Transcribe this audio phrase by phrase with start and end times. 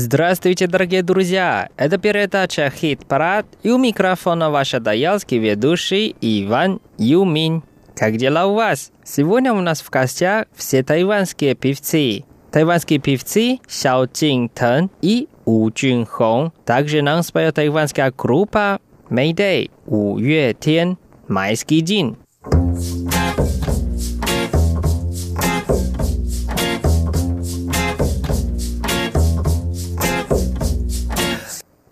[0.00, 1.70] Здравствуйте, дорогие друзья!
[1.76, 7.64] Это передача «Хит-парад» и у микрофона ваш адаялский ведущий Иван Юмин.
[7.96, 8.92] Как дела у вас?
[9.02, 12.22] Сегодня у нас в гостях все тайванские певцы.
[12.52, 16.52] Тайванские певцы Сяо Чин Тен и У Джун Хong.
[16.64, 18.78] Также нам споет тайванская группа
[19.10, 22.18] Mayday, У Юэ Тен, Майский Дин.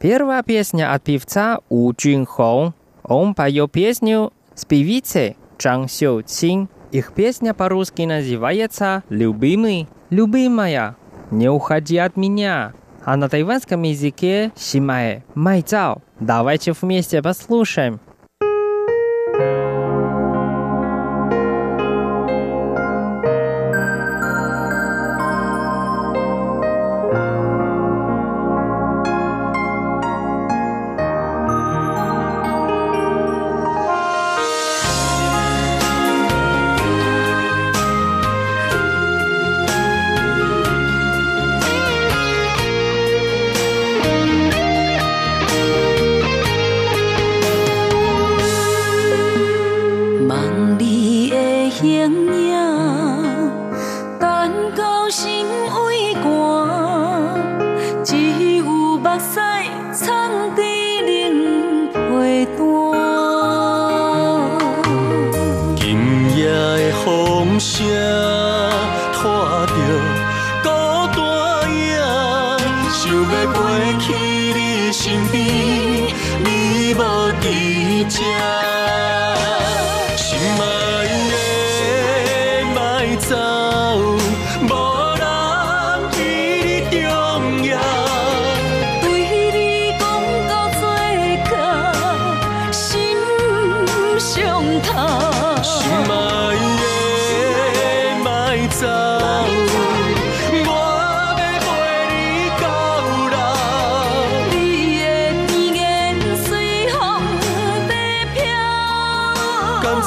[0.08, 2.74] Первая песня от певца У Хong.
[3.02, 6.68] Он поет песню с певицей Чжан Чин.
[6.92, 10.94] Их песня по-русски называется «Любимый», «Любимая»,
[11.32, 12.72] «Не уходи от меня»,
[13.04, 16.02] а на тайванском языке «Симае», «Майцао».
[16.20, 17.98] Давайте вместе послушаем.
[78.14, 78.35] you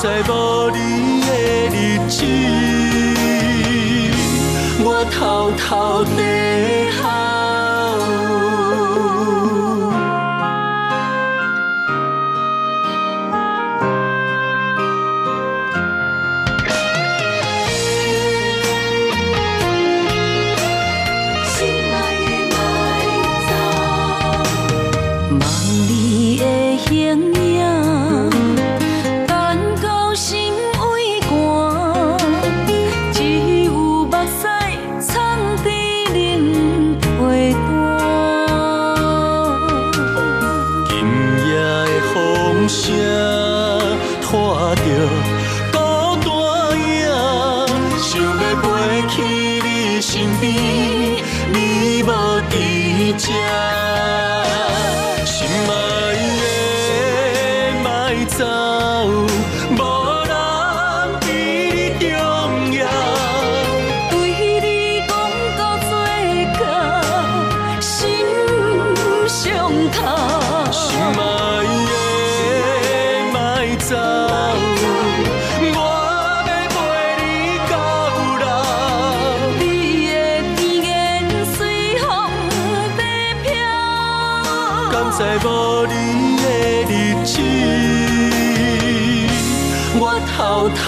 [0.01, 1.27] 在无你的
[1.75, 2.23] 日子，
[4.81, 6.88] 我偷偷地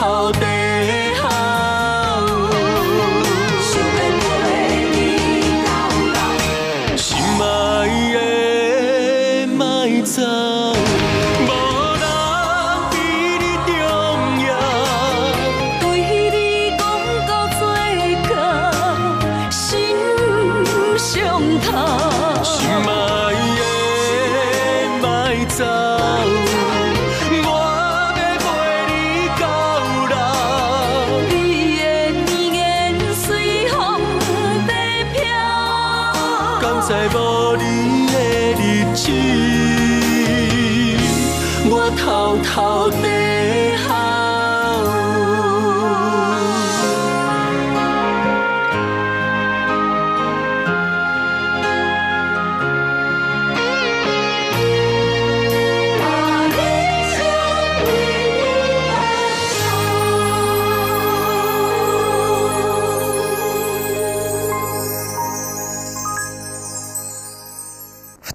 [0.01, 0.60] 头地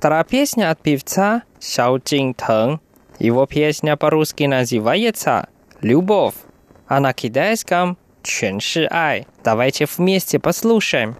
[0.07, 2.79] Вторая песня от певца Сяо Цин Тэн.
[3.19, 5.49] Его песня по-русски называется
[5.81, 6.37] «Любовь»,
[6.87, 9.27] а на китайском «Чен Ши Ай».
[9.43, 11.17] Давайте вместе послушаем.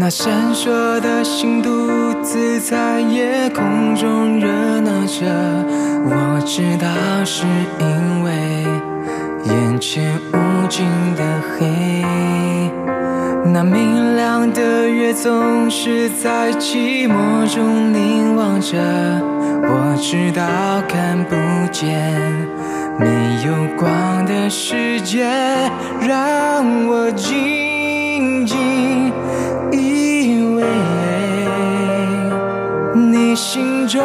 [0.00, 1.68] 那闪烁的星独
[2.22, 5.26] 自在夜空中热闹着，
[6.06, 6.88] 我知道
[7.22, 7.44] 是
[7.78, 8.32] 因为
[9.44, 10.86] 眼前无尽
[11.16, 12.02] 的黑。
[13.52, 20.42] 那明亮的月总是在寂寞中凝望着，我知道
[20.88, 21.36] 看不
[21.70, 22.10] 见
[22.98, 23.06] 没
[23.44, 25.26] 有光的世界，
[26.00, 29.09] 让我静静。
[33.30, 34.02] 你心中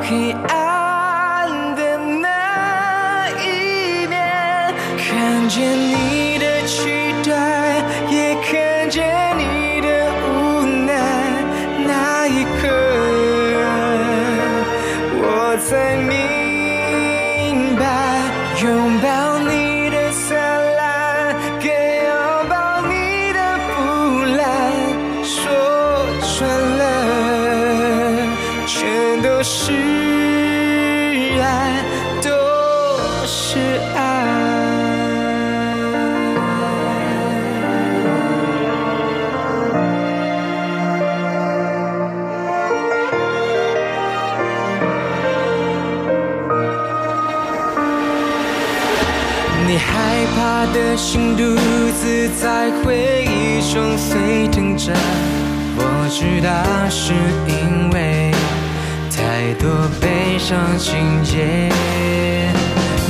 [0.00, 6.07] 黑暗的那一面，看见你
[51.10, 51.42] 心独
[51.98, 54.92] 自在回忆中沸腾着，
[55.74, 56.52] 我知道
[56.90, 57.14] 是
[57.46, 58.30] 因为
[59.10, 61.72] 太多悲伤情节。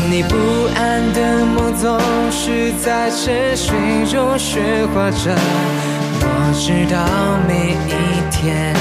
[0.09, 0.37] 你不
[0.77, 1.99] 安的梦总
[2.31, 5.35] 是在沉睡中喧哗着，
[6.21, 6.25] 我
[6.55, 6.97] 知道
[7.49, 8.77] 每一天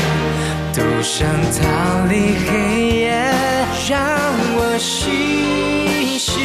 [0.75, 1.27] 都想
[1.57, 3.33] 逃离黑夜，
[3.89, 3.97] 让
[4.59, 6.39] 我细细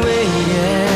[0.00, 0.89] 安慰。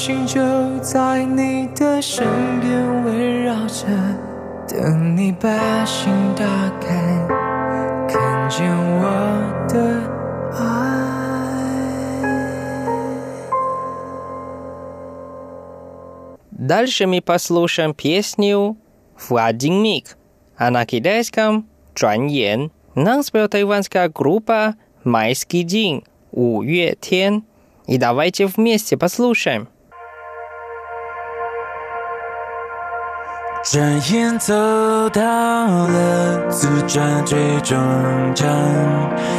[0.00, 0.40] 心就
[0.80, 2.26] 在你的身
[2.60, 3.86] 边围绕着，
[4.68, 6.44] 等你把心打
[6.80, 7.26] 开，
[8.08, 9.04] 看见我
[9.68, 10.02] 的
[10.52, 10.86] 爱。
[16.50, 18.76] Дальше мы послушаем песню
[19.16, 20.16] «В один миг»,
[20.56, 22.70] а на китайском «转眼».
[22.96, 24.74] Нам спел тайванская группа
[25.04, 27.44] «Майский день» 五月天.
[27.86, 29.68] И давайте вместе послушаем.
[33.63, 34.53] 转眼走
[35.11, 37.77] 到了自转最终
[38.33, 38.49] 站，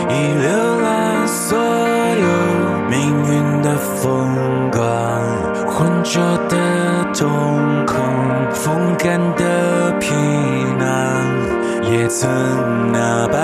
[0.08, 2.26] 已浏览所有
[2.88, 4.80] 命运的风光，
[5.66, 6.56] 浑浊的
[7.12, 7.28] 瞳
[7.84, 7.98] 孔，
[8.52, 10.14] 风干的皮
[10.78, 10.86] 囊，
[11.90, 12.30] 也曾
[12.92, 13.40] 那般。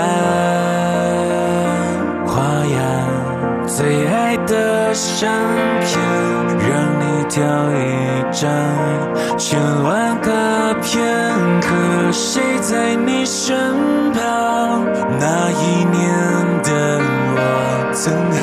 [2.25, 5.29] 花样，最爱的相
[5.81, 5.99] 片，
[6.69, 6.69] 让
[7.01, 7.43] 你挑
[7.73, 8.49] 一张，
[9.37, 10.31] 千万个
[10.91, 14.83] 片刻，谁在你身旁？
[15.19, 16.01] 那一年
[16.63, 16.99] 的
[17.35, 18.37] 我，曾和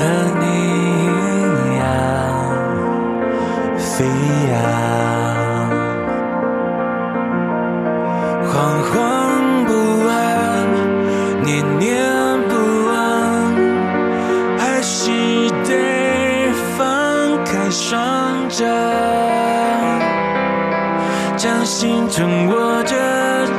[22.08, 22.94] 将心中握着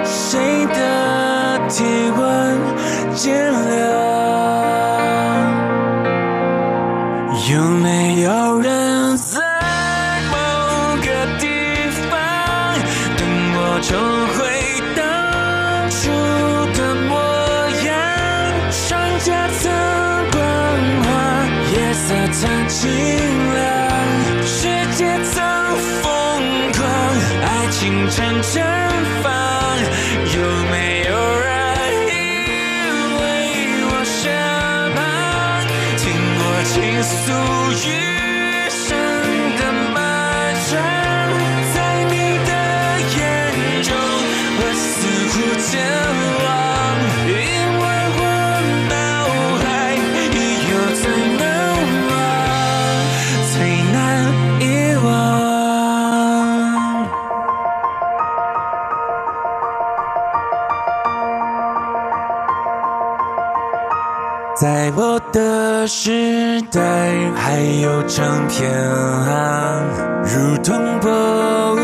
[0.06, 1.84] 谁的体
[2.18, 2.58] 温
[3.14, 3.68] 减凉。
[7.50, 9.40] 有没有人在
[10.32, 10.36] 某
[10.98, 11.08] 个
[11.40, 11.46] 地
[12.10, 12.12] 方
[13.18, 13.22] 等
[13.56, 13.90] 我重
[14.36, 14.38] 回
[14.96, 15.00] 当
[15.90, 15.98] 初
[16.78, 17.12] 的模
[17.86, 17.90] 样？
[18.72, 18.86] 双
[19.20, 19.28] 颊
[19.60, 19.62] 曾
[20.32, 20.36] 光
[21.04, 21.08] 滑，
[21.74, 22.82] 夜色曾清
[23.54, 23.58] 凉，
[64.68, 66.82] 在我的时代，
[67.38, 68.70] 还有唱片
[69.24, 69.86] 行，
[70.26, 71.10] 如同博
[71.74, 71.78] 物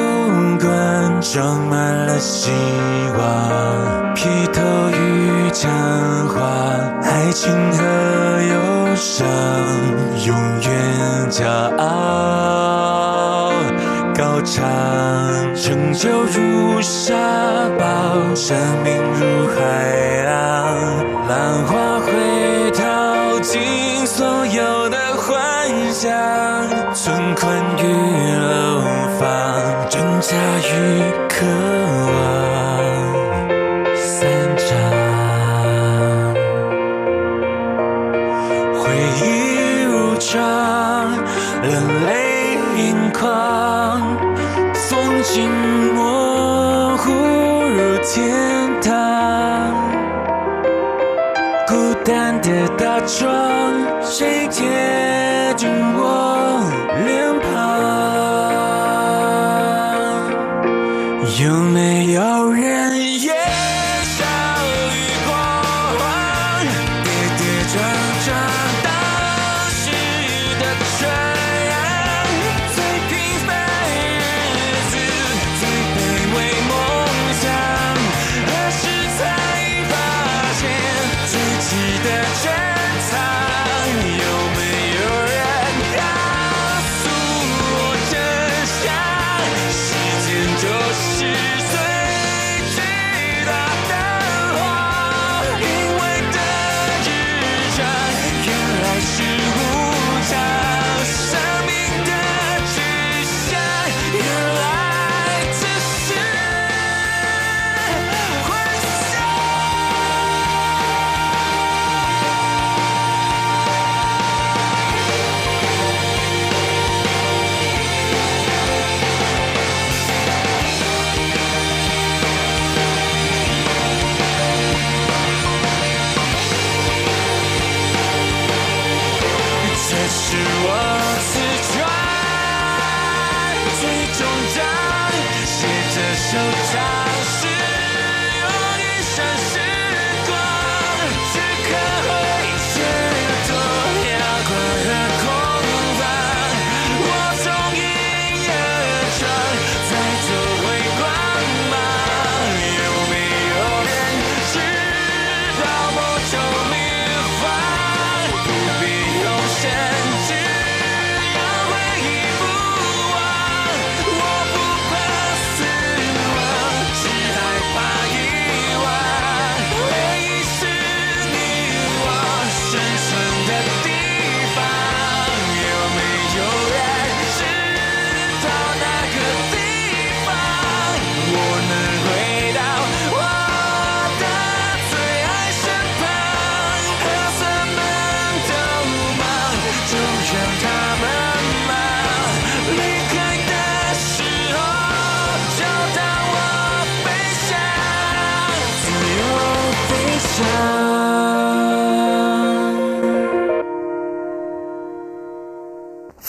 [0.59, 2.51] 馆，装满了希
[3.17, 4.13] 望。
[4.13, 4.61] 披头
[4.91, 5.71] 与讲
[6.27, 6.41] 话，
[7.03, 7.81] 爱情和
[8.51, 9.25] 忧伤，
[10.25, 11.47] 永远骄
[11.77, 13.53] 傲。
[14.13, 14.61] 高唱，
[15.55, 17.15] 成就如沙
[17.79, 20.75] 堡，生命如海浪，
[21.29, 21.92] 浪花
[23.43, 25.35] 尽所有的幻
[25.93, 26.09] 想，
[26.93, 27.83] 存款与
[28.39, 28.81] 楼
[29.19, 31.45] 房，挣扎与渴
[32.07, 32.62] 望，
[53.05, 54.92] 装谁天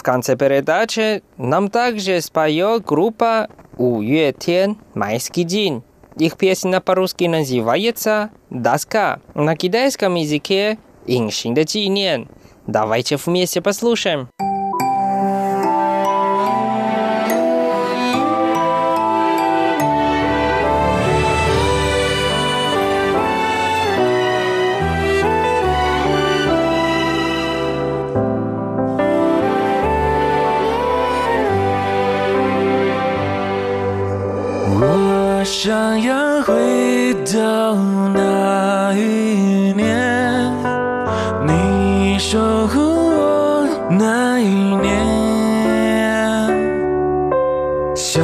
[0.05, 5.83] конце передачи нам также споет группа «У Юэ Тен Майский день».
[6.17, 12.29] Их песня по-русски называется «Доска», на китайском языке «Иншин de 纪念».
[12.67, 14.29] Давайте вместе послушаем.
[43.91, 45.05] 那一年，
[47.95, 48.23] 想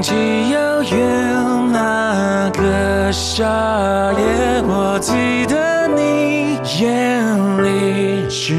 [0.00, 3.44] 起遥远那个夏
[4.12, 8.54] 夜，我记得你眼里是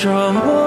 [0.00, 0.59] strong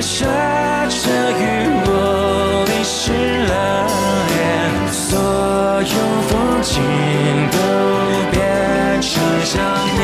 [0.00, 0.26] 下
[0.88, 1.42] 着雨
[1.86, 3.86] 我淋湿了
[4.28, 5.18] 脸所
[5.80, 5.94] 有
[6.28, 6.74] 风景
[7.50, 7.56] 都
[8.30, 9.95] 变成想